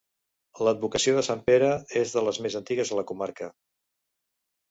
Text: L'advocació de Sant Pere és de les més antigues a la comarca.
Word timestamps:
L'advocació 0.67 1.13
de 1.17 1.23
Sant 1.27 1.43
Pere 1.49 1.67
és 2.01 2.15
de 2.15 2.25
les 2.29 2.41
més 2.45 2.57
antigues 2.61 2.93
a 2.95 2.99
la 3.01 3.05
comarca. 3.13 3.51